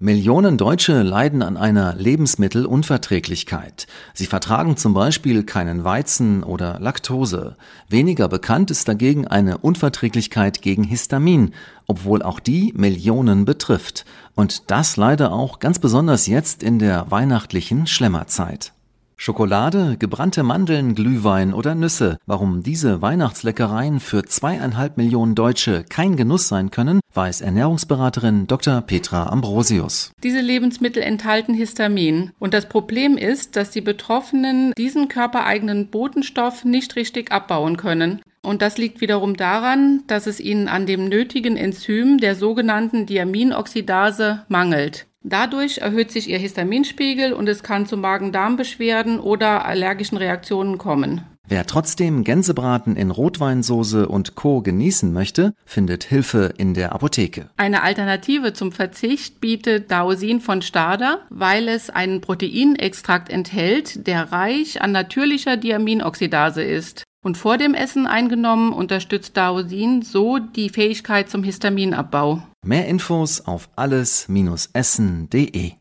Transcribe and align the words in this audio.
Millionen 0.00 0.58
Deutsche 0.58 1.02
leiden 1.02 1.42
an 1.42 1.56
einer 1.56 1.96
Lebensmittelunverträglichkeit. 1.96 3.88
Sie 4.14 4.26
vertragen 4.26 4.76
zum 4.76 4.94
Beispiel 4.94 5.42
keinen 5.42 5.82
Weizen 5.82 6.44
oder 6.44 6.78
Laktose. 6.78 7.56
Weniger 7.88 8.28
bekannt 8.28 8.70
ist 8.70 8.86
dagegen 8.86 9.26
eine 9.26 9.58
Unverträglichkeit 9.58 10.62
gegen 10.62 10.84
Histamin, 10.84 11.52
obwohl 11.88 12.22
auch 12.22 12.38
die 12.38 12.72
Millionen 12.76 13.44
betrifft. 13.44 14.04
Und 14.36 14.70
das 14.70 14.96
leider 14.96 15.32
auch 15.32 15.58
ganz 15.58 15.80
besonders 15.80 16.28
jetzt 16.28 16.62
in 16.62 16.78
der 16.78 17.10
weihnachtlichen 17.10 17.88
Schlemmerzeit. 17.88 18.72
Schokolade, 19.20 19.96
gebrannte 19.98 20.44
Mandeln, 20.44 20.94
Glühwein 20.94 21.52
oder 21.52 21.74
Nüsse. 21.74 22.18
Warum 22.24 22.62
diese 22.62 23.02
Weihnachtsleckereien 23.02 23.98
für 23.98 24.22
zweieinhalb 24.22 24.96
Millionen 24.96 25.34
Deutsche 25.34 25.84
kein 25.88 26.14
Genuss 26.14 26.46
sein 26.46 26.70
können, 26.70 27.00
weiß 27.14 27.40
Ernährungsberaterin 27.40 28.46
Dr. 28.46 28.80
Petra 28.80 29.24
Ambrosius. 29.24 30.12
Diese 30.22 30.40
Lebensmittel 30.40 31.02
enthalten 31.02 31.52
Histamin. 31.52 32.30
Und 32.38 32.54
das 32.54 32.68
Problem 32.68 33.16
ist, 33.18 33.56
dass 33.56 33.72
die 33.72 33.80
Betroffenen 33.80 34.72
diesen 34.78 35.08
körpereigenen 35.08 35.88
Botenstoff 35.88 36.64
nicht 36.64 36.94
richtig 36.94 37.32
abbauen 37.32 37.76
können. 37.76 38.22
Und 38.40 38.62
das 38.62 38.78
liegt 38.78 39.00
wiederum 39.00 39.36
daran, 39.36 40.04
dass 40.06 40.28
es 40.28 40.38
ihnen 40.38 40.68
an 40.68 40.86
dem 40.86 41.08
nötigen 41.08 41.56
Enzym 41.56 42.18
der 42.18 42.36
sogenannten 42.36 43.04
Diaminoxidase 43.04 44.44
mangelt. 44.46 45.07
Dadurch 45.24 45.78
erhöht 45.78 46.10
sich 46.10 46.28
ihr 46.28 46.38
Histaminspiegel 46.38 47.32
und 47.32 47.48
es 47.48 47.62
kann 47.62 47.86
zu 47.86 47.96
Magen-Darm-Beschwerden 47.96 49.18
oder 49.18 49.64
allergischen 49.64 50.16
Reaktionen 50.16 50.78
kommen. 50.78 51.22
Wer 51.50 51.64
trotzdem 51.64 52.24
Gänsebraten 52.24 52.94
in 52.94 53.10
Rotweinsoße 53.10 54.06
und 54.06 54.34
Co. 54.34 54.60
genießen 54.60 55.10
möchte, 55.10 55.54
findet 55.64 56.04
Hilfe 56.04 56.52
in 56.58 56.74
der 56.74 56.92
Apotheke. 56.92 57.48
Eine 57.56 57.82
Alternative 57.82 58.52
zum 58.52 58.70
Verzicht 58.70 59.40
bietet 59.40 59.90
Daosin 59.90 60.42
von 60.42 60.60
Stada, 60.60 61.20
weil 61.30 61.68
es 61.68 61.88
einen 61.88 62.20
Proteinextrakt 62.20 63.30
enthält, 63.32 64.06
der 64.06 64.30
reich 64.30 64.82
an 64.82 64.92
natürlicher 64.92 65.56
Diaminoxidase 65.56 66.62
ist. 66.62 67.04
Und 67.24 67.36
vor 67.36 67.58
dem 67.58 67.74
Essen 67.74 68.06
eingenommen 68.06 68.72
unterstützt 68.72 69.36
Daosin 69.36 70.02
so 70.02 70.38
die 70.38 70.70
Fähigkeit 70.70 71.28
zum 71.28 71.42
Histaminabbau. 71.42 72.42
Mehr 72.64 72.86
Infos 72.86 73.40
auf 73.40 73.68
alles-essen.de. 73.76 75.72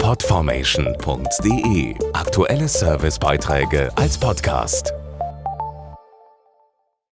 Podformation.de 0.00 1.94
Aktuelle 2.12 2.68
Servicebeiträge 2.68 3.90
als 3.96 4.16
Podcast. 4.18 4.92